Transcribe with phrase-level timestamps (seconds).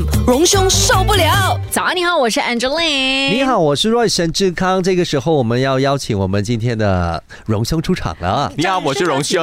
[0.00, 1.58] FM 荣兄受不了。
[1.70, 3.30] 早安，你好，我是 Angeline。
[3.32, 4.82] 你好，我是 Roy 沈志康。
[4.82, 8.50] 这个时候我们要邀请我们今天的荣兄出场了。
[8.56, 9.42] 你好，我是荣兄。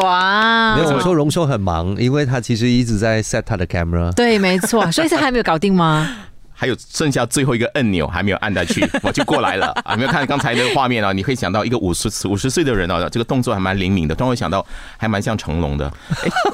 [0.00, 4.12] 哇，没有，我说荣兄很忙，因为他其实一直在 set 他的 camera。
[4.14, 6.08] 对，没错，所以是还没有搞定吗？
[6.62, 9.96] 还有剩下最后一个按钮还没有按下去， 我就过来了啊！
[9.96, 11.12] 没有看刚才那个画面啊？
[11.12, 14.64] 你可以想到一个五十五十岁的人啊，这个动作还蛮灵敏的，突然会想到
[14.96, 15.92] 还蛮像成龙的。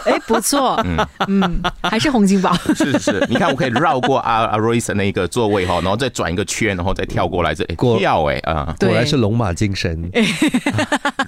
[0.07, 0.97] 哎，不错， 嗯
[1.27, 2.55] 嗯，还是洪金宝。
[2.75, 10.11] 是是是，你看我可以绕过阿阿 Royce 那个座位哈，然后再转一个圈，然后再跳过来这跳哎啊，果然是龙马精神。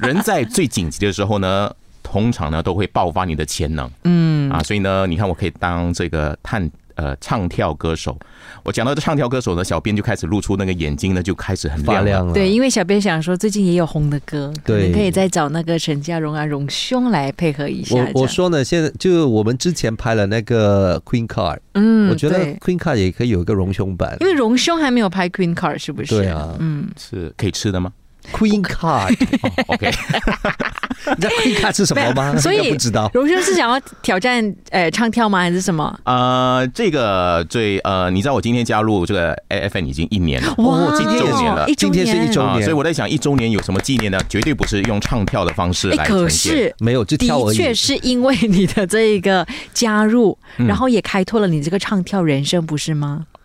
[0.01, 1.71] 人在最紧急的时候呢，
[2.03, 3.91] 通常呢都会爆发你的潜能。
[4.05, 6.71] 嗯啊，所以呢，你看我可以当这个探。
[7.01, 8.15] 呃，唱跳歌手，
[8.63, 12.35] 我讲到这唱跳歌手呢，小编就开始露出那个眼睛呢，就开始很发亮了。
[12.35, 17.97] 对，因为小编想说，最近也有红的歌，对，可以再找那个陈家荣啊、荣兄来配合一下。
[17.97, 26.15] 我我说呢，现在就我们之前拍了那个 Queen Card，嗯，我觉得 Queen Card 也可以有一个荣兄版，因为荣兄还没有拍 Queen Card，是不是？
[26.15, 27.91] 对啊，嗯，是可以吃的吗
[28.33, 29.91] ？Queen Card，OK，
[31.17, 32.37] 你知道 Queen Card 是什么吗？
[32.37, 33.11] 所以不知道。
[33.15, 35.41] 荣兄是想要挑战呃唱跳吗？
[35.41, 35.99] 还是什么？
[36.05, 44.19] 呃，这个最呃，你知道我今天加入这个 AFN 已经一年了，哇，今天周年了，今天是一周年，所以我在想一周年有什么纪念呢？
[44.29, 47.57] 绝对不是用唱跳的方式来呈现，没有，就跳而已。
[47.57, 53.25] 的确是因为你的这一个加入，然后也开拓了你这个唱跳人生，不是吗？
[53.33, 53.40] 啊，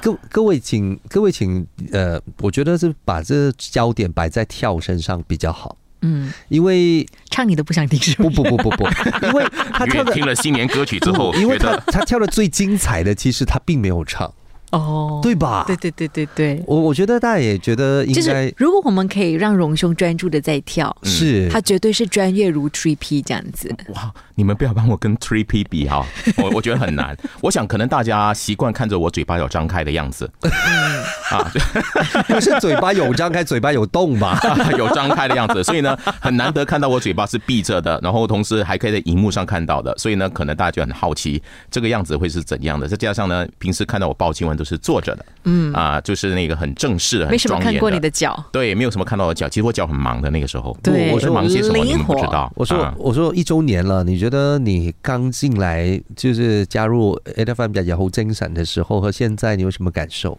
[0.00, 5.76] 各各位请各位请呃，我觉得是把这焦点摆在跳身上比较好。
[6.02, 8.88] 嗯，因为唱你都不想听是不不不不不，
[9.26, 14.32] 因为他跳听了新年歌曲之后，因为他他跳的最精彩的，其实他并没有唱。
[14.70, 15.64] 哦，对吧？
[15.66, 23.74] 对对对对对，我我觉得大家也觉得应该，如果我们可以让荣兄专注的在跳，是他绝对是专业如 Three P 这样子。
[23.94, 27.16] 哇，你们不要帮我跟 Three P 比哈，我我觉得很难。
[27.42, 30.30] 我想可能大家习惯看着我嘴巴有张开的样子，
[31.30, 31.50] 啊，
[32.28, 34.40] 不是嘴巴有张开，嘴巴有动吧？
[34.78, 41.42] 有张开的样子，所以呢，很难得看到我嘴巴是闭着的，然后同时还可以在荧幕上看到的，所以呢，可能大家就很好奇
[41.72, 42.86] 这个样子会是怎样的。
[42.86, 44.59] 再加上呢，平时看到我报新闻。
[44.60, 47.72] 都是坐着的，嗯啊，就是那个很正式、很庄严的。
[47.72, 49.48] 看过你的脚，对，没有什么看到我脚。
[49.48, 52.52] 其实我脚很忙的那个时候，对，我是忙些什么，你们不知道。
[52.54, 60.38] 我说，我说一周年了，你觉得你刚进来就是加入 A F M 比较后精神的时候，和现在你有什么感受？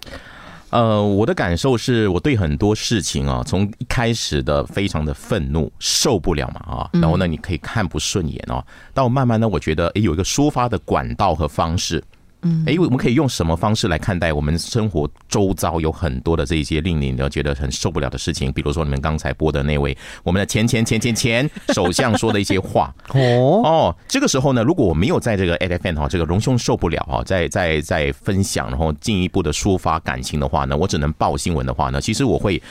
[0.69, 12.03] 呃，我的感受是我对很多事情啊，从一开始的非常的愤怒，受不了嘛啊，然后呢，你可以看不顺眼哦，到慢慢呢，我觉得诶，有一个抒发的管道和方式。
[12.43, 18.51] 嗯，哎，我们可以用什么方式来看待我们生活周遭有很多的这一些令你要觉得很受不了的事情？
[18.51, 32.61] 比如说你们刚才播的那位我们的前前前前前首相说的一些话哦哦，这个时候呢，如果我没有在这个 a f n 哈这个荣兄受不了哈，在在在分享然后进一步的抒发感情的话呢，我只能报新闻的话呢，其实我会。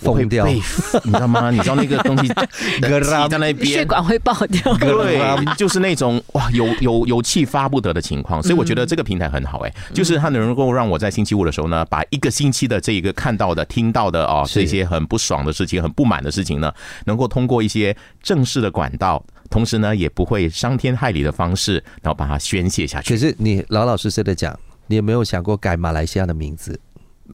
[0.00, 1.50] 疯掉，你知道吗？
[1.50, 2.28] 你知道那个东西
[2.80, 4.74] 气在那边，血管会爆掉。
[4.78, 5.20] 对，
[5.56, 8.42] 就是那种哇，有有有气发不得的情况。
[8.42, 16.72] 所以我觉得这个平台很好，哎，就是它能够让我在星期五的时候呢，把一个星期的这一个看到的、听到的哦，这些很不爽的事情、很不满的事情呢，
[17.06, 23.14] 能够通过一些正式的管道，同时呢，也不会伤天害理的方式，然后把它宣泄下去。
[23.14, 26.78] 可是你老老实实的讲，你有没有想过改马来西亚的名字？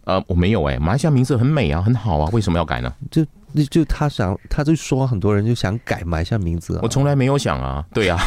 [0.05, 2.93] 呃，我没有哎，马来西亚名字很美啊，很好啊，为什么要改呢？
[3.11, 3.25] 这
[3.57, 8.19] 那就他想，他就说很多人就想改马来西亚名字，我从来没有想啊，对啊，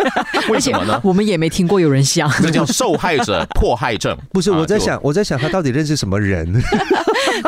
[0.50, 1.00] 为什么呢？
[1.02, 4.16] 我们也没听过有人想，这叫受害者 迫害症。
[4.32, 6.46] 不是，我在想，我在想他到底认识什么人。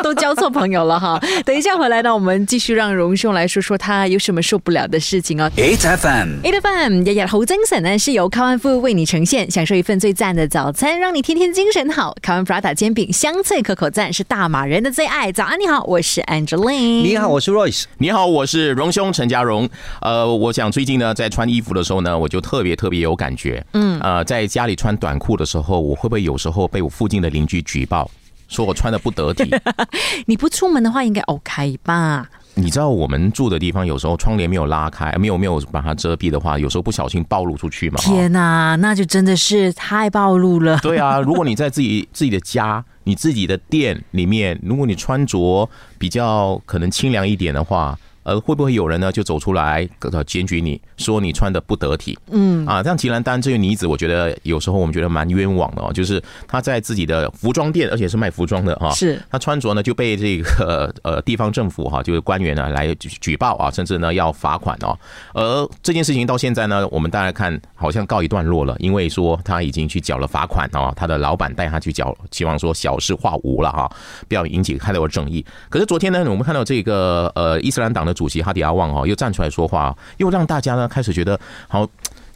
[0.03, 1.19] 都交错朋友了哈！
[1.43, 5.49] 等一下回来呢，我们继续让荣兄来说说他有什么受不了的事情哦。
[5.57, 12.15] Eight FM，Eight FM，日日好精神呢，是由康安富为你呈现，享受一份最赞的早餐，让你天天精神好。
[12.21, 15.31] 康安 Prada 煎饼香脆可口赞，是大马人的最爱。
[15.31, 17.01] 早安，你好，我是 Angeline。
[17.19, 17.83] 你好，我是 Royce。
[17.97, 19.69] 你好，我是荣兄陈家荣。
[19.99, 23.61] 呃，我想最近呢，在穿衣服的时候呢，我就特别特别有感觉。
[23.73, 28.09] 嗯，呃，在家里穿短裤的时候，我会不会有时候被我附近的邻居举报？
[28.47, 29.53] 说我穿的不得体，
[30.27, 32.25] 你不出门的话应该 OK 吧？
[32.59, 37.97] 你知道我们住的地方有时候窗帘没有拉开，没有没有把它遮蔽的话，有时候不小心暴露出去嘛。
[37.99, 40.77] 天哪，那就真的是太暴露了。
[40.79, 47.97] 对啊，如果你在自己自己的家、你自己的店里面，如果你穿着比较可能清凉一点的话。
[48.29, 52.15] 呃，会不会有人呢就走出来呃检举你说你穿的不得体？
[52.29, 64.95] 嗯啊，像吉兰丹这位女子，我觉得有时候我们觉得蛮冤枉的哦，就是她在自己的服装店，而且是卖服装的哈，是她穿着呢就被这个呃地方政府哈，就是官员呢来举报啊，甚至呢要罚款哦。
[65.33, 73.89] 而这件事情到现在呢，我们大家看好像告一段落了，因为说他已经去缴了罚款哦，他的老板带他去缴，希望说小事化无了哈，
[74.27, 75.43] 不要引起太多的争议。
[75.69, 81.39] 可是昨天呢，我们看到这个呃伊斯兰党的主席哈迪阿旺哦，又站出来说话，又让大家呢开始觉得
[81.69, 81.87] 好。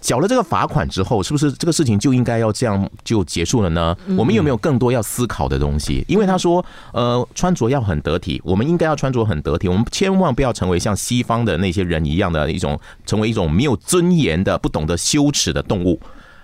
[0.03, 3.95] 缴了这个罚款之后，是不是这个事情就应该要这样就结束了呢？
[4.17, 6.03] 我们有没有更多要思考的东西？
[6.09, 15.97] 因为他说，呃，穿着要很得体，我们应该要穿着很得体，我们千万不要成为像西方的那些人一样的一种，成为一种没有尊严的、不懂得羞耻的动物。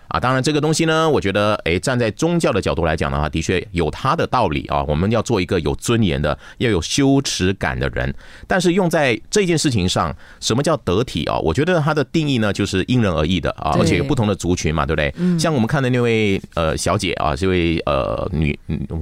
[0.09, 4.83] 啊，当然这个东西呢，我觉得，哎，站在宗教的角度来讲的话，的确有它的道理啊。
[4.87, 8.13] 我们要做一个有尊严的、要有羞耻感的人。
[8.47, 11.37] 但是用在这件事情上，什么叫得体啊？
[11.39, 15.39] 我觉得它的定义呢，就是因人而异的啊，而且有不同的族群嘛，对不对？
[15.39, 18.57] 像我们看的那位呃小姐啊，这位呃女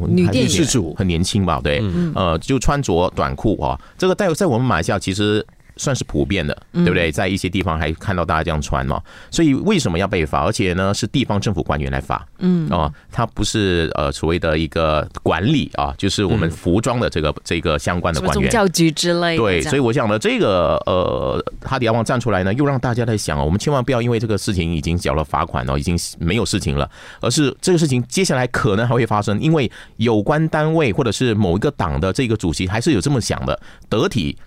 [0.10, 1.62] 女电视主很年轻吧？
[1.64, 1.82] 对，
[2.16, 5.46] 呃，就穿着短裤啊，这个在在我们马来西亚其实。
[5.78, 7.12] 算是普遍的，对不对？
[7.12, 9.02] 在一些地方还看到大家这样穿嘛，
[9.32, 10.44] 所以为什么要被罚？
[10.44, 19.38] 而且呢，是地方政府官员来罚，嗯啊，他不是呃所谓的一个管理啊，就是我们服装的这个这个相关的官员，教局之类。
[19.38, 26.90] 对，所以我想呢，这个呃哈迪亚旺站出来呢，又让大家在想哦，我们千万不要因为这个事情已经缴了罚款哦，已经没有事情了，
[27.22, 33.60] 而是这个事情接下来可能还会发生，因为有关单位或者是某一个党的这个主席还是有这么想的，
[33.90, 34.38] 得体。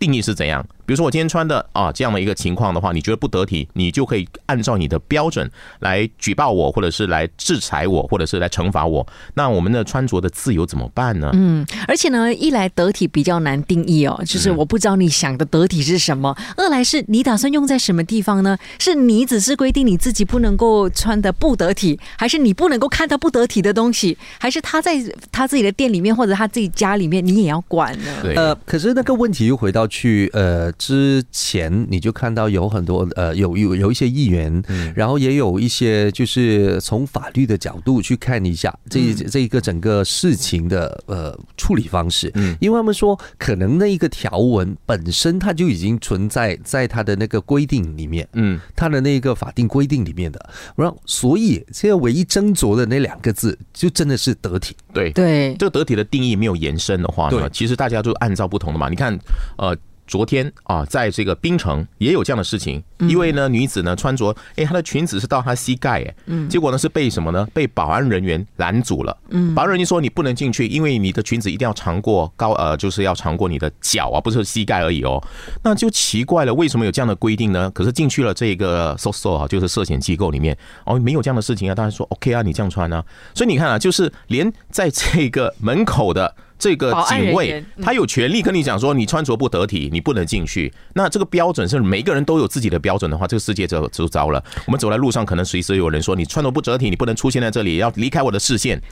[0.00, 0.64] 定义是怎样？
[0.88, 5.50] 比如说我今天穿的啊这样的一个情况的话，你觉得不得体，你就可以按照你的标准
[5.80, 9.06] 来举报我，或者是来制裁我，或者是来惩罚我。
[9.34, 11.28] 那我们的穿着的自由怎么办呢？
[11.34, 18.56] 嗯，而且呢，一来得体比较难定义哦，就是我不知道你想的得体是什么；二来是你打算用在什么地方呢？
[18.78, 24.16] 是你只是规定你自己不能够穿的不得体，还是你不能够看到不得体的东西？
[24.38, 24.96] 还是他在
[25.30, 28.06] 他自己的店里面或者他自己家里面，你也要管呢？
[28.22, 30.72] 对，呃，可是那个问题又回到去呃。
[30.78, 34.62] 之前你就看到有很多呃有有有一些议员，
[34.94, 55.10] 然后也有一些就是从法律的角度去看一下这这一个整个事情的呃处理方式，嗯，因为他们说可能那一个条文本身它就已经存在在它的那个规定里面，嗯，它的那个法定规定里面的，然后所以现在唯一斟酌的那两个字就真的是得体，对。
[55.12, 59.18] 对，这个得体的定义没有延伸的话呢，其实大家就按照不同的嘛，你看
[59.56, 59.76] 呃。
[60.08, 67.46] 昨天啊，在这个槟城也有这样的事情，一位呢女子呢穿着，哎，她的裙子是到她膝盖，哎，嗯，结果呢是被什么呢？
[67.52, 75.22] 被保安人员拦阻了，嗯，保安人员说你不能进去，因为你的裙子一定要长过高，呃，就是要长过你的脚啊，不是膝盖而已哦，
[75.62, 77.70] 那就奇怪了，为什么有这样的规定呢？
[77.74, 80.56] 可是进去了这个 so so 啊，就是涉险机构里面，
[80.86, 83.04] 哦，没有这样的事情啊，大家说 OK 啊，你这样穿啊，
[83.34, 86.34] 所以你看啊，就是连在这个门口的。
[86.58, 90.72] 这个警卫他有权利跟你讲说，你穿着不得体，你不能进去。
[90.94, 94.42] 那这个标准是每个人都有自己的标准的话，这个世界就就糟了。
[94.66, 98.82] 我们走在路上，可能随时有人说你穿着不得体，你不能出现在这里，要离开我的视线。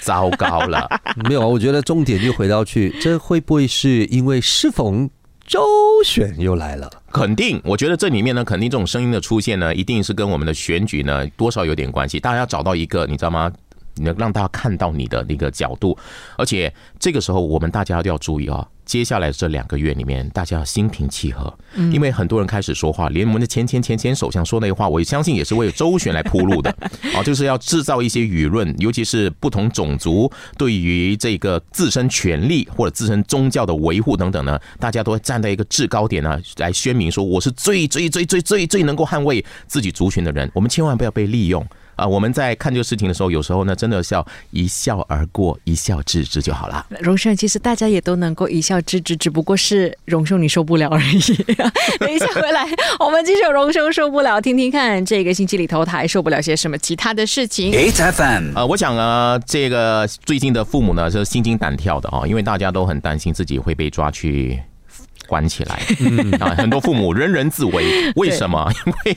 [0.00, 0.86] 糟糕了，
[1.28, 1.46] 没有啊？
[1.46, 5.08] 我觉得重点就回到去，这会不会是因为适逢
[5.46, 5.60] 周
[6.04, 6.90] 选又来了？
[7.10, 12.20] 肯定，我觉得这里面呢，肯定这种声音的出现呢，一定是跟我们的选举呢多少有点关系。
[12.20, 13.50] 大家要找到一个，你知道吗？
[13.94, 15.96] 你能让大家看到你的那个角度，
[16.36, 18.66] 而且这个时候我们大家都要注意啊！
[18.84, 21.52] 接下来这两个月里面，大家要心平气和，
[21.90, 26.70] 因为很多人开始说话，连我们的前前前前首相说那话，我相信也是为周旋来铺路的
[27.14, 41.66] 啊， 就是要制造一些舆论，尤其是不同种族对于这个自身权利或者自身宗教的维护等等呢，大家都会站在一个制高点呢，来宣明说我是最最最最最最能够捍卫自己族群的人，我们千万不要被利用。
[41.96, 46.86] 啊，我们在看这个事情的时候，有时候呢，真的要一笑而过，一笑置之就好了。
[47.00, 51.20] 荣盛，其实大家也都能够一笑置之，只不过是荣兄你受不了而已。
[51.98, 52.66] 等一下回来，
[52.98, 57.72] 我们继续荣盛受不了，听听看这个星期里头他还受不了些什么其他的事情。
[57.72, 64.62] HFM，呃，我想啊，这个最近的父母呢是心惊胆跳的啊，因为大家都很担心自己会被抓去。
[65.26, 65.80] 关起来
[66.40, 66.54] 啊！
[66.56, 68.70] 很多父母人人自危， 为什么？
[68.86, 69.16] 因为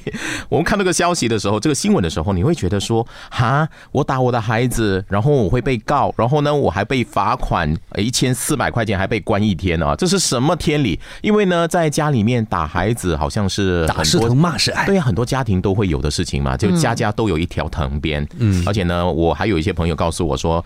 [0.50, 9.96] 我们看那个消息的时候，这个新闻的时候，你会觉得说：哈，我打我的孩子，然后我会被告，然后呢，我还被罚款一千四百块钱，还被关一天啊！
[9.96, 11.00] 这是什么天理？
[11.22, 18.28] 因为呢，在家里面打孩子，好像是打是疼，骂是爱，对呀，很多家庭都会有的事情嘛，就家家都有一条藤鞭。
[18.40, 20.64] 嗯，而且呢，我还有一些朋友告诉我说，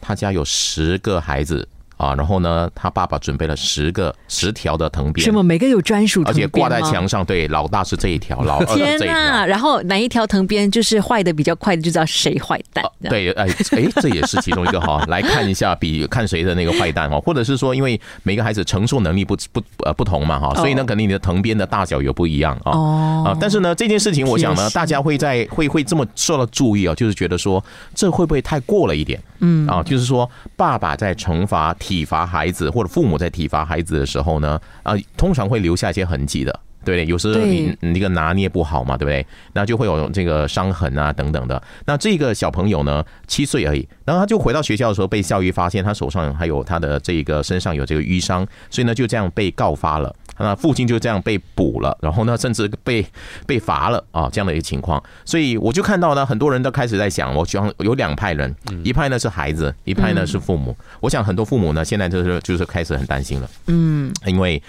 [0.00, 1.66] 他家有十个孩子。
[2.02, 6.46] 啊，然后呢，他爸爸准备了十个十条的藤鞭什，么每个有专属而且？
[6.48, 7.24] 挂在墙上。
[7.24, 9.46] 对，老大是这一条，老二这一条。
[9.46, 12.84] 然后哪一条藤鞭就是坏的比较快的，就知道谁坏蛋。
[13.08, 22.72] 对，哎哎，这也是其中一个哈， 来看一下比看谁的那个坏蛋哈，或者是说，因为每个孩子承受能力不不呃不同嘛哈，所以呢，肯定你的藤鞭的大小有不一样啊。
[22.72, 27.62] 哦啊，但是呢，这件事情我想呢，大家会在会会这么受到注意啊，就是觉得说
[27.94, 29.22] 这会不会太过了一点？
[29.44, 36.60] 嗯啊，就是说爸爸在惩罚体体罚孩子，或者父母在体罚孩子的时候呢，啊，通常会留下一些痕迹的。
[36.84, 37.06] 对不对？
[37.06, 39.26] 有时候你你那个拿捏不好嘛，对不对？
[39.52, 41.62] 那就会有这个伤痕啊等等的。
[41.86, 50.14] 那这个小朋友呢，七岁而已，然后他就回到学校的时候，被校医发现他手上还有他的这个身上有这个淤伤，所以呢就这样被告发了。
[50.38, 53.04] 那父亲就这样被捕了，然后呢，甚至被
[53.46, 55.00] 被罚了啊，这样的一个情况。
[55.24, 60.76] 所以我就看到呢，很多人都开始在想，我想有两派人，一派呢是孩子，一派呢是父母。
[61.00, 64.60] 我想很多父母呢，现在就是就是开始很担心了，嗯，因为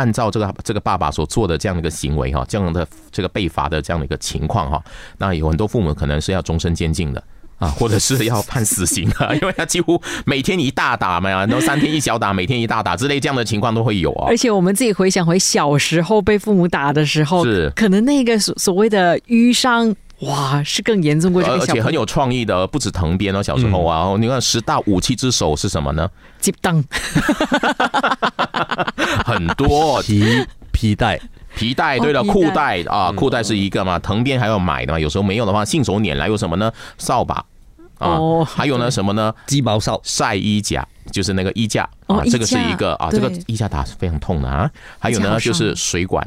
[0.00, 4.82] 按照这个这个爸爸所做的这样的一个行为哈，这样的这个被罚的这样的一个情况哈，
[5.18, 7.22] 那有很多父母可能是要终身监禁的。
[7.60, 14.34] 啊，或者是要判死刑的， 因为他几乎每天一大打嘛，然后三天一小打，每天一大打之类这样的情况都会有啊而。
[14.34, 26.08] 且我们自己回想回小时候被父母打的时候，是可能那个所所谓的淤伤，哇，是更严重过这而且很有创意的，不止藤编哦，小时候啊，你看十大武器之首是什么呢？
[26.38, 26.82] 接当
[29.24, 30.02] 很多。
[30.02, 31.20] 皮皮带，
[31.56, 36.72] 皮带，对了，裤带啊，裤带是一个嘛，藤鞭还要买的嘛，有时候没有的话，信手拈来有什么呢？
[36.98, 37.36] 扫把
[37.98, 39.34] 啊哦，还有呢什么呢？
[39.46, 44.70] 鸡毛扫，晒衣架，就是那个衣架啊，这个是一个啊，这个衣架打是非常痛的啊。
[44.98, 46.26] 还有呢，就是水管，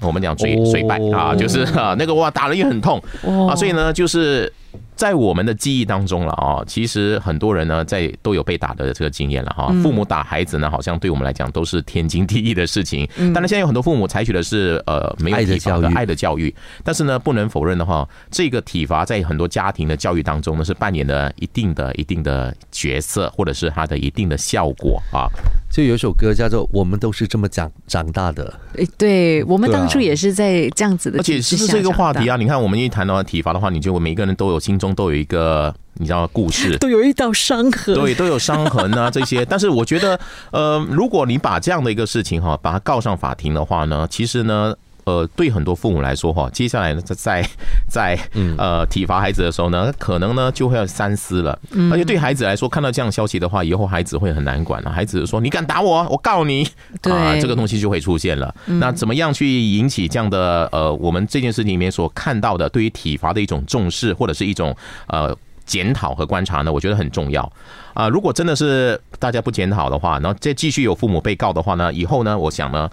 [0.00, 3.02] 我们讲嘴哦水败啊，就是啊那个哇打了也很痛。
[3.24, 4.50] 哇啊，所以呢，就是
[4.96, 9.68] 在我们的记忆当中了啊，其实很多人呢在都有被打的这个经验了哈。
[9.70, 9.82] 嗯。
[9.82, 13.08] 父母打孩子呢，好像对我们来讲都是天经地义的事情。
[13.16, 13.32] 嗯。
[13.32, 15.94] 当然，现在有很多父母采取的是呃没有爱的体罚的教育。
[15.94, 25.28] 爱的教育，但是呢，不能否认的话，这个体罚在很多家庭的教育当中呢，是扮演了一定的一定的角色，或者是它的一定的效果啊。
[25.70, 28.52] 就有一首歌叫做《我们都是这么长长大的。
[28.74, 36.76] 诶对我们当初也是在这样子的而且是这个话题啊，你看我们一谈到体罚的话，你就每一个人都有心中都有一个你知道故事。
[36.78, 37.94] 都有一道伤痕。
[37.94, 39.42] 对，都有伤痕啊，这些。
[39.48, 40.20] 但是我觉得，
[40.52, 44.74] 呃，如果你把这样的一个事情哈，把它告上法庭的话呢，其实呢。
[45.08, 47.48] 呃，对很多父母来说哈，接下来呢，在在
[47.88, 48.18] 在
[48.58, 51.58] 呃体罚孩子的时候呢，可能呢就会要三思了。
[51.90, 54.90] 而且对孩子来说，看到这样消息的话，以后孩子会很难管了。
[54.90, 56.68] 孩子说：“你敢打我，我告你。”
[57.10, 58.54] 啊，这个东西就会出现了。
[58.66, 65.34] 那怎么样去引起这样的呃，我们这件事情里面所看到的对于体罚的一种重视，或者是一种呃
[65.64, 66.70] 检讨和观察呢？
[66.70, 67.50] 我觉得很重要
[67.94, 72.88] 啊、如果真的是大家不检讨的话，然后再继续有父母被告的话呢，以后呢，我想呢，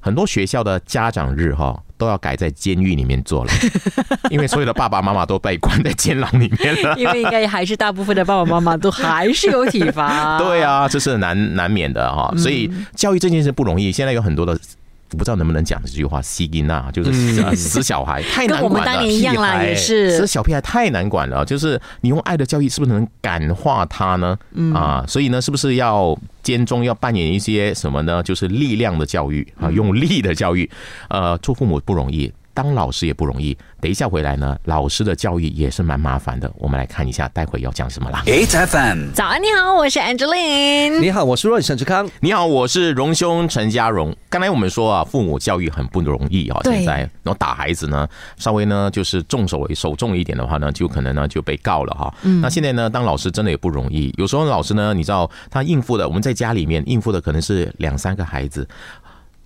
[0.00, 1.80] 很多学校的家长日哈。
[2.00, 3.52] 都要改在监狱里面做了，
[4.32, 6.96] 因为所有的爸爸妈妈都被关在监牢里面了。
[6.96, 10.38] 因为应该还是大部分的爸爸妈妈都还是有体罚。
[10.40, 12.32] 对啊，这是难难免的哈。
[12.38, 14.58] 所以教育这件事不容易，现在有很多的。
[15.12, 19.14] 我不知道能不能讲这句话，西金娜就是死小孩太难跟我们管了当年。
[19.14, 20.26] 一样啦，也死是。
[20.26, 24.38] 小屁孩太难管了，就是你用爱的教育是不是能感化他呢？
[24.74, 28.22] 啊，所以呢，是不是要间中要扮演一些什么呢？
[28.22, 30.70] 就是力量的教育啊，用力的教育。
[31.08, 33.56] 呃，做父母不容易，当老师也不容易。
[33.80, 36.52] 等一下回来呢，老师的教育也是蛮麻烦的。
[36.58, 38.22] 我们来看一下，待会要讲什么啦。
[38.26, 41.00] H F M，早安，你好，我是 Angeline。
[41.00, 42.06] 你好，我是润沈志康。
[42.20, 44.14] 你好，我是荣兄陈家荣。
[44.28, 52.14] 刚才我们说啊，父母教育很不容易啊，现在然后打孩子呢，稍微呢就是重手手重一点的话呢，就可能呢就被告了哈。
[52.42, 58.68] 那现在呢，当老师真的也不容易，有时候老师呢，你知道他应付的，我们在家里面应付的可能是两三个孩子。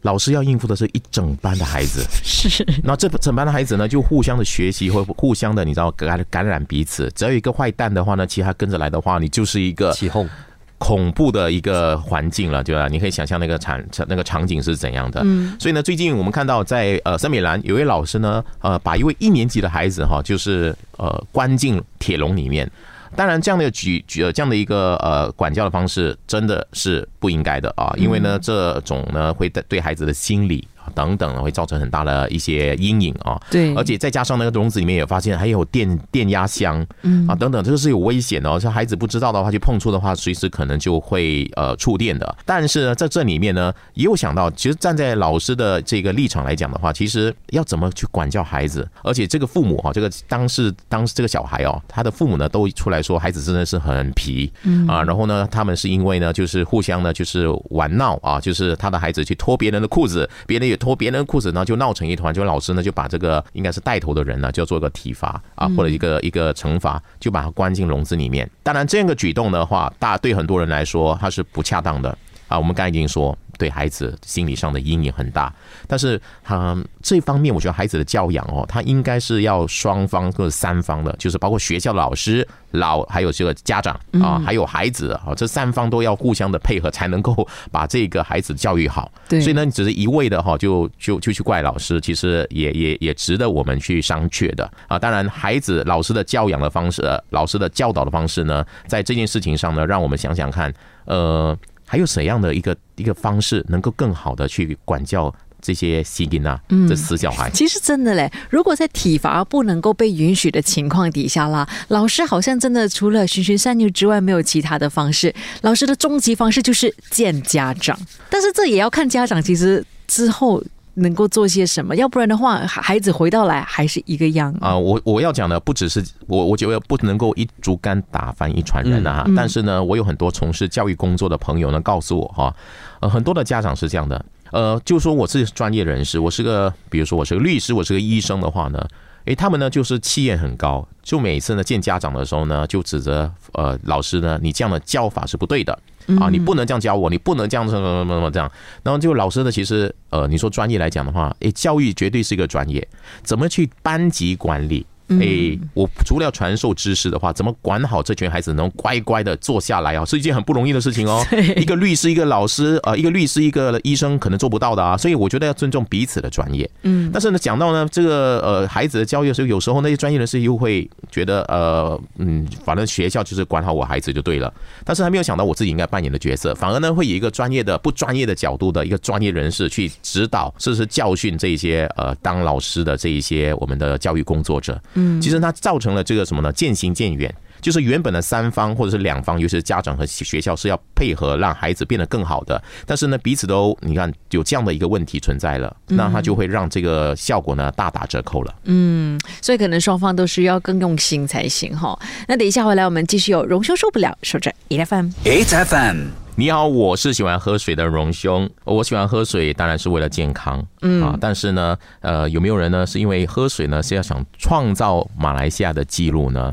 [0.04, 7.10] 老师要应付的是一整班的孩子，是那这整班的孩子呢，就互相的学习，或互相的，你知道感感染彼此。
[7.14, 10.28] 只要有一个坏蛋的话呢，其他跟着来的话，你就是一个起哄，
[10.76, 12.86] 恐怖的一个环境了，对吧？
[12.86, 15.22] 你可以想象那个场场那个场景是怎样的。
[15.24, 22.70] 嗯，所以呢，最近我们看到在呃森美兰有一位老师呢，呃，把一位一年级的孩子哈，就是呃关进铁笼里面。
[23.16, 33.40] 当然，这样的举举呃这样的一个呃管教的方式真的是不应该的啊，因为呢，这种呢会对对孩子的心理等等，会造成很大的一些阴影啊。
[33.50, 38.58] 对，而且再加上那个笼子里面也发现还有电电压箱，嗯啊等等，这个是有危险的哦。
[38.58, 42.36] 像孩子不知道的话，去碰触的话，随时可能就会呃触电的。
[42.44, 68.48] 但是呢，在这里面呢，也有想到，其实站在老师的这个立场来讲的话，其实要怎么去管教孩子，而且这个父母哈，这个当时当时这个小孩哦，他的父母呢都出来说，孩子真的是很皮，嗯啊，然后呢，他们是因为呢，就是互相呢就是玩闹啊，就是他的孩子去脱别人的裤子，别人脱别人裤子，呢就闹成一团，就老师呢就把这个应该是带头的人呢，就要做一个体罚啊，或者一个一个惩罚，就把他关进笼子里面。
[68.62, 72.16] 当然，这样个举动的话，大对很多人来说，他是不恰当的
[72.48, 72.58] 啊。
[72.58, 73.36] 我们刚才已经说。
[73.58, 75.52] 对孩子心理上的阴影很大，
[75.86, 89.10] 但是他这方面，我觉得孩子的教养哦，他应该是要双方或者三方的，就是包括学校的老师、老还有这个家长啊，还有孩子啊，这三方都要互相的配合，才能够 把这个孩子教育好。
[89.28, 94.98] 对，所以呢，你只是一味的哈，就就就去怪老师，其实也也也值得我们去商榷的啊。
[94.98, 100.72] 当然，孩子老师的教养的方式，老师的教导的方式呢，在这件事情上呢，让我们想想看，
[101.04, 101.56] 呃。
[101.94, 105.32] 还有怎样的一个一个方式，能够更好的去管教
[105.62, 107.48] 这些吸金啊，这死小孩？
[107.50, 115.32] 其实真的嘞，如果在体罚不能够被允许的情况底下啦，老师好像真的除了循循善诱之外，没有其他的方式。
[115.62, 117.96] 老师的终极方式就是见家长，
[118.28, 120.60] 但是这也要看家长其实之后。
[120.94, 121.94] 能够做些什么？
[121.96, 124.76] 要不然的话，孩子回到来还是一个样啊！
[124.76, 129.26] 我我要讲的不只是我，我觉得不能够一竹竿打翻一船人啊！
[129.36, 132.54] 但是呢，我有很多从事教育工作的朋友呢，告诉我哈，
[133.00, 138.86] 呃，很多的家长是这样的，呃，就说我是专业人士，我是个，比如说我是个律师，我是个医生的话呢。
[139.24, 145.78] 诶，他们呢就是气焰很高，就每次呢见家长的时候呢，就指责呃老师呢，你这样的教法是不对的
[146.20, 148.50] 啊，你不能这样教我，你不能这样什么什么什么这样。
[148.82, 152.86] 然后就老师呢，其实呃，你说专业来讲的话，诶，教育绝对是一个专业，
[153.22, 154.86] 怎么去班级管理？
[155.08, 160.04] 哎，我除了要传授知识的话，怎么管好这群孩子能乖乖的坐下来啊？
[160.04, 161.24] 是一件很不容易的事情哦。
[161.56, 164.96] 一个律师，一个老师，呃，一个律师，一个医生，可能做不到的啊。
[164.96, 166.68] 所以我觉得要尊重彼此的专业。
[166.82, 174.52] 嗯，但是呢，讲到呢这个呃孩子的教育的时候，有时候那些专业人士又会觉得呃嗯，反正学校就是管好我孩子就对了。
[174.84, 184.80] 但是还没有想到我自己应该扮演的角色，反而呢会以一个专业的不专业的角度的一个专业人士去指导，甚至是教训这些呃当老师的这一些我们的教育工作者。
[184.94, 186.52] 嗯，其实它造成了这个什么呢？
[186.52, 192.62] 渐行渐远，就是原本的三方或者是两方，尤其是家长和学校是要配合，让孩子变得更好的。
[192.86, 198.54] 但是呢，彼此都你看有这样的一个问题存在了，那它就会让这个效果呢大打折扣了。
[198.64, 201.98] 嗯，所以可能双方都需要更用心才行哈。
[202.28, 208.50] 那等一下回来，我们继续有荣兄受不了，守着 e f m e f m 你好，我是喜欢喝水的荣兄。
[208.64, 211.16] 我喜欢喝水，当然是为了健康，嗯啊。
[211.20, 212.84] 但是呢，呃，有没有人呢？
[212.84, 216.52] 是因为喝水呢，是要想创造马来西亚的记录呢？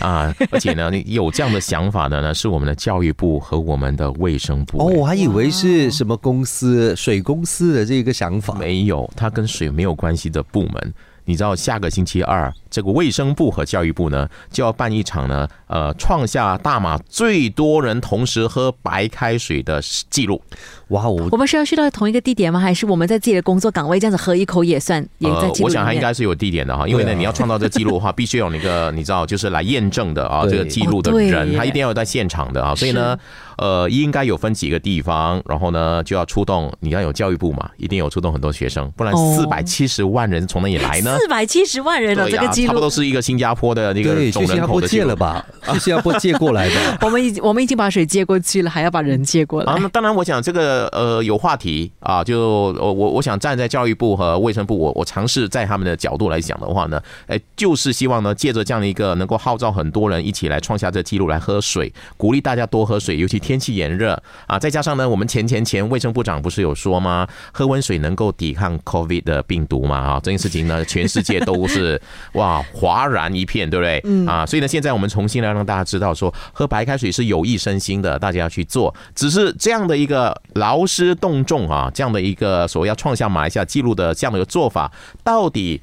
[0.00, 4.78] 啊， 而且呢，有这样的想法的呢，是我们的教育部和我们的卫生部。
[4.78, 10.94] 哦，我还以为是什么公司水公司的这个想法，没有，它跟水没有关系的部门。
[11.24, 12.52] 你知道，下个星期二。
[12.72, 20.42] 这个卫生部和教育部呢，就要办一场呢，呃，创下大马最多人同时喝白开水的记录。
[20.88, 21.28] 哇哦！
[21.30, 22.58] 我们是要去到同一个地点吗？
[22.58, 25.06] 还是我们在自己的工作岗位这样子喝一口也算？
[25.18, 32.74] 也在我想它应该是有地点的哈，因为呢，你要创造这记录的话， 必须有那个你知道，就是来验证的啊，这个记录的人，他一定要在现场的啊。
[32.74, 33.16] 所以呢，
[33.58, 36.72] 呃，应该有分几个地方，然后呢，就要出动。
[36.80, 41.16] 你要有教育部嘛，一定有出动很多学生，不然四百七十万人从哪里来呢？
[41.18, 45.44] 四百七十万人了，这个记录差不多是一个新加坡的那个总人口的借了吧？
[45.72, 46.74] 去新加坡借过来的。
[47.02, 49.72] 我们已我们已经把水借过去了，还要把人借过来。
[49.72, 67.26] 啊，那当然，我想这个呃有话题啊，就我我我想站在教育部和卫生部，我我尝试在他们的角度来讲的话呢，哎，就是希望呢，借着这样的一个能够号召很多人一起来创下这记录来喝水，鼓励大家多喝水，尤其天气炎热啊，再加上呢，我们前前前卫生部长不是有说吗？
[67.52, 69.96] 喝温水能够抵抗 COVID 的病毒嘛？
[69.96, 72.00] 啊，这件事情呢，全世界都是
[72.32, 74.00] 哇哗然一片，对不对？
[74.02, 78.92] 嗯啊，所以呢，现在我们重新来让大家知道说，喝白开水是有益身心的，大家要去做。
[79.14, 84.90] 只是这样的一个劳师动众啊，这样的一个所谓要创下马来西亚纪录的这样的一个做法，
[85.22, 85.80] 到底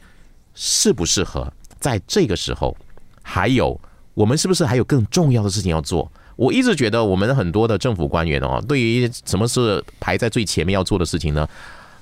[0.53, 2.75] 适不适合在这个时候？
[3.23, 3.79] 还有，
[4.13, 6.11] 我们是不是还有更重要的事情要做？
[6.35, 11.47] 我一直觉得，我们很多的政府官员哦，对于什么是排在最前面要做的事情呢？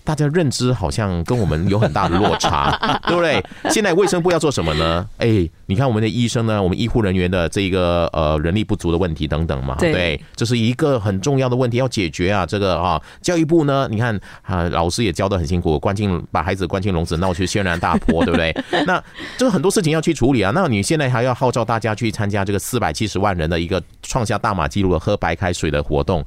[0.07, 2.71] 大家认知好像跟我们有很大的落差，
[3.07, 3.43] 对不对？
[3.69, 5.05] 现在卫生部要做什么呢？
[5.17, 12.45] 哎，你看我们的医生呢，我们医护人员的这个呃人力不足的问题等等嘛，对，这是一个很重要的问题要解决啊。
[12.45, 18.55] 这个啊，教育部呢，你看啊，老师也教的很辛苦，关进把孩子关进笼子，闹去轩然大波， 对不对？
[18.85, 19.03] 那
[19.37, 20.53] 这个很多事情要去处理啊。
[20.55, 26.23] 那你现在还要号召大家去参加这个四百七十万人的一个创下大马纪录的喝白开水的活动。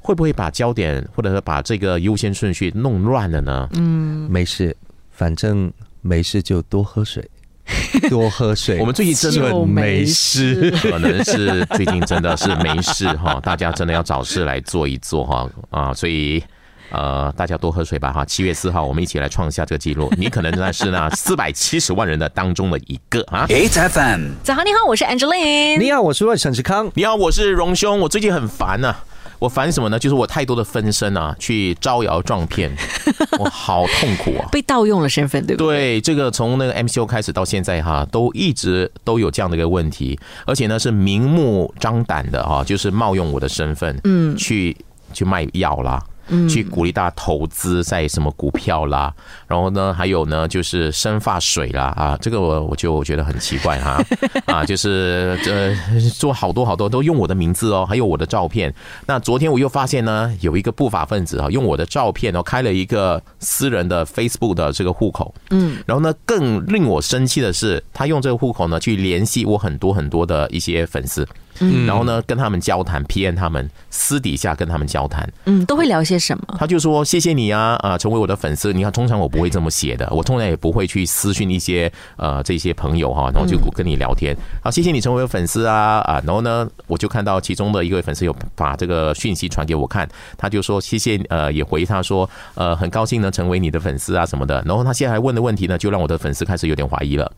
[0.00, 3.68] 会不会把焦点或者是把这个优先顺序弄乱了呢？
[3.74, 4.76] 嗯，没事，
[5.12, 7.22] 反正没事就多喝水，
[8.08, 8.80] 多喝水。
[8.80, 16.42] 我们最近真的没事，可能是最近真的是没事哈， 大家真的要找事来做一做哈啊，所以
[16.90, 18.24] 呃，大家多喝水吧哈。
[18.24, 23.46] 七月四号，我们一起来创下这个记录， 你可能那是那四百七十万人的当中的一个啊。
[23.46, 28.96] HFM，早上你好，我是 Angeline，你好，我是沈志康，你好，我是荣兄，我最近很烦呐。
[29.40, 29.98] 我烦什么呢？
[29.98, 32.70] 就是我太多的分身啊，去招摇撞骗，
[33.40, 34.46] 我好痛苦啊！
[34.52, 35.76] 被盗用了身份，对不对？
[35.76, 44.76] 对，这个从那个 MCO 开始到现在哈，都一直都有这样的一个问题，而且呢是明目张胆的哈，就是冒用我的身份，嗯，去
[45.14, 46.00] 去卖药啦。
[46.48, 49.12] 去鼓励大家投资在什么股票啦，
[49.46, 54.02] 然后呢，还有呢，就是生发水啦啊，这个我我就觉得很奇怪哈
[54.46, 58.72] 啊，就是呃做好多好多都用我的名字哦，还有我的照片。
[59.06, 71.26] 那昨天我又发现呢，有一个不法分子啊，用我的照片哦开了一个私人的 Facebook 的这个户口，嗯，然后呢，更令我生气的是，他用这个户口呢去联系我很多很多的一些粉丝。
[71.60, 76.56] 嗯，然后呢，跟他们交谈，PM 他们私底下跟他们交谈，嗯，都会聊些什么？
[76.58, 78.72] 他就说谢谢你啊，啊，成为我的粉丝。
[78.72, 84.36] 你看，通常我不会这么写的，我通常也不会去私讯一些呃这些朋友哈，然后就跟你聊天。
[84.62, 94.62] 好，谢谢你成为粉丝啊啊，然后呢，我就看到其中的一位粉丝有把这个讯息传给我看，他就说谢谢呃，也回他说呃很高兴能成为你的粉丝啊什么的。
[94.66, 97.30] 然后他现在还问的问题呢，就让我的粉丝开始有点怀疑了。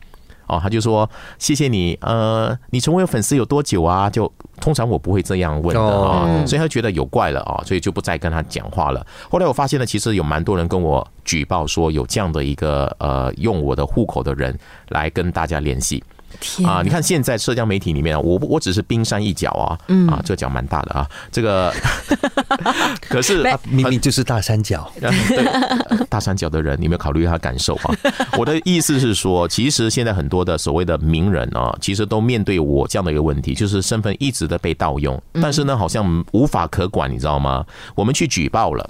[0.52, 4.10] 哦，他就说谢谢你，呃，你成为粉丝有多久啊？
[4.10, 9.04] 就通常我不会这样问的啊，所以他觉得有怪了啊，所以就不再跟他讲话了。
[9.30, 14.56] 后来我发现呢，其实有蛮多人跟我举报说有这样的一个呃用我的户口的人
[14.88, 16.02] 来跟大家联系。
[16.64, 16.80] 啊！
[16.82, 21.72] 你看现在社交媒体里面，我我只是冰山一角啊，嗯啊，这个角蛮大的啊，这个
[23.08, 24.90] 可是明明就是大三角，
[26.08, 27.94] 大三角的人，你有没有考虑他感受啊？
[28.38, 37.64] 我的意思是说，其实现在很多的所谓的名人啊，其实都面对我这样的一个问题，就是身份一直的被盗用，但是呢，好像无法可管，你知道吗？
[37.94, 38.88] 我们去举报了，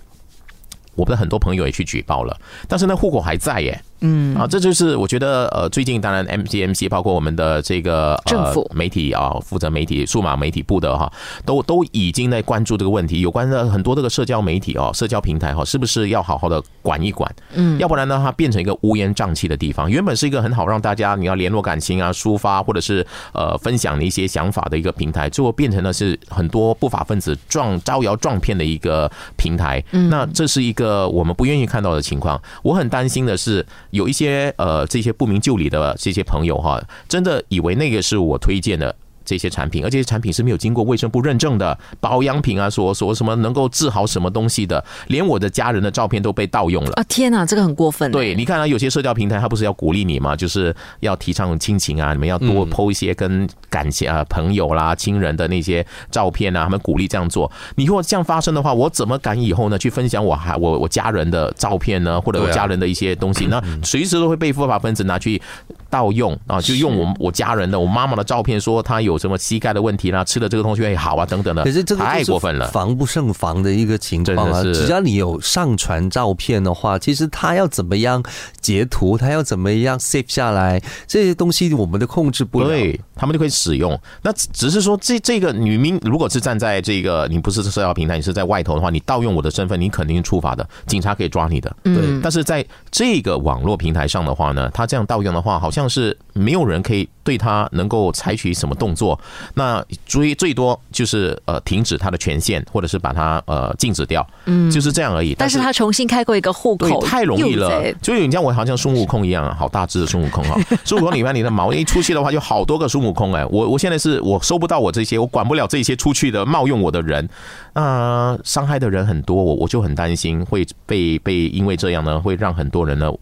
[0.95, 2.37] 我们的很多朋友也去举报了，
[2.69, 3.83] 但是呢，户口还在耶。
[4.03, 11.11] 嗯啊，这就是我觉得呃，最近当然 M C M C 包括我们的这个政府媒体啊，负责媒体数码媒体部的哈，
[11.47, 13.21] 都都已经在关注这个问题。
[13.21, 17.33] 有关的很多这个社交媒体哦，社交平台哈，是不是要好好的管一管？
[17.55, 19.91] 嗯，要不然呢，它变成一个乌烟瘴气的地方。
[19.91, 29.83] 原本是一个很好让大家你要联络感情啊、抒发或者是呃分享的一些想法的一个平台，最后变成了是很多不法分子撞招摇撞骗的一个平台。
[29.93, 32.41] 嗯那这是一个我们不愿意看到的情况。
[32.63, 33.65] 我很担心的是。
[33.93, 38.95] 有一些呃，这些不明就里的这些朋友哈，真的以为那个是我推荐的。
[39.33, 47.03] 这些产品，而这些产品是没有经过卫生部认证的保养品啊，说说什么能够治好什么东西的，连我的家人的照片都被盗用了啊！
[47.09, 48.13] 天哪，这个很过分。
[48.13, 50.37] 对，你看啊，有些社交平台它不是要鼓励你吗？
[50.37, 57.51] 就是要提倡亲情啊，你们要多 PO 一些跟感情啊、朋友啦、亲人的那些照片啊，他们鼓励这样做。
[57.77, 62.21] 你如果这样发生的话，我怎么敢以后呢去分享我还我我家人的照片呢？
[62.21, 65.41] 或者我家人的一些东西，那随时都会被非法分子拿去
[65.89, 66.61] 盗用啊！
[66.61, 69.22] 就用我我家人的我妈妈的照片，说她有。
[69.23, 70.25] 有什么膝盖的问题啦？
[70.25, 71.25] 吃了这个东西会好啊？
[71.25, 74.63] 等等的，可是这个太过分了，防不胜防的一个情况啊！
[74.63, 78.21] 只要你有上传照片的话，其实他要怎么样
[78.61, 83.97] 截图，他要怎么样 save 下来，这些东西我们都控制不了，对，他们就可以使用。
[84.23, 91.75] 那只是说，这这个女民如果是站在这个你不是社交平台，你是在外头的话，你盗用我的身份，你肯定触法的，警察可以抓你的。
[91.85, 99.02] 对，但是在这个网络平台上的话呢，他这样盗用的话，好像是没有人可以对他能够采取什么动作。
[99.03, 99.19] 做
[99.55, 105.35] 那最最多就是呃停止他的权限，或者是把他呃禁止掉，嗯，就是这样而已。
[105.37, 107.93] 但是他重新开过一个户口，太容易了。
[107.95, 110.57] 就你像我好像孙悟空一样，好大只的孙悟空哈。
[110.87, 113.45] 孙悟空里面你的毛一出去的话，就好多个孙悟空哎。
[113.47, 117.29] 我我现在是我收不到我这些，我管不了这些出去的冒用我的人，
[117.73, 123.13] 那伤害的人很多，我我就很担心会被被因为这样呢，会让很多人呢。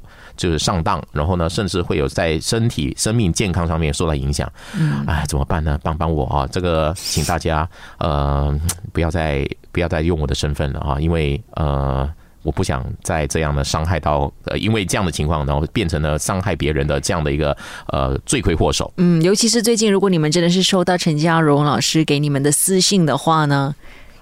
[0.40, 4.50] 就是上当，然后呢，甚至会有在身体、生命健康上面受到影响。
[4.74, 5.79] 嗯，哎，怎么办呢？
[5.83, 6.48] 帮帮我啊！
[6.50, 8.59] 这个，请大家呃，
[8.90, 12.11] 不要再不要再用我的身份了啊，因为呃，
[12.42, 17.55] 我不想再这样的伤害到，呃，因为这样的情况，然后变成了伤害别人的这样的一个
[17.88, 18.90] 呃罪魁祸首。
[18.96, 23.74] 嗯，尤其是最近，如果你们真的是收到陈家荣老师给你们的私信的话呢？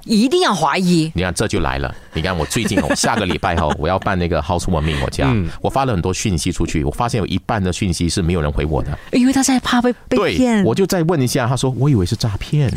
[0.04, 1.94] 一定要怀疑，你看这就来了。
[2.12, 10.64] 你看我最近哦，下个礼拜哈，我要办那个 housewarming 我家，我发了很多讯息出去，我发现有一半的讯息是没有人回我的，因为他在怕被被骗。
[10.64, 12.72] 我就再问一下，他说我以为是诈骗，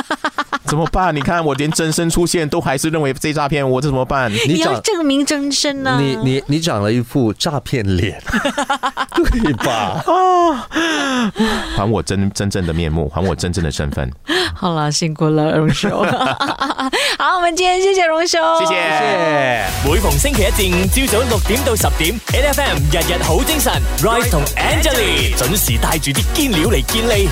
[0.74, 1.14] 怎么办？
[1.14, 4.28] 你看我连真身出现都还是认为这诈骗，我这怎么办？
[4.48, 5.96] 你要证明真身呢？
[6.00, 8.20] 你你你长了一副诈骗脸，
[9.30, 10.02] 对吧？
[10.04, 10.66] 啊，
[11.76, 14.10] 还我真真正的面目，还我真正的身份。
[14.52, 15.90] 好了，辛苦了，荣兄。
[17.18, 19.64] 好，我们今天谢谢荣兄，谢谢。
[19.84, 27.28] 每逢星期一至五朝早六点到十点，N F M 日日好精神，Rise 同 Angelie 准时带住啲坚料嚟健利。